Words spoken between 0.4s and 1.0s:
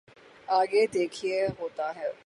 آگے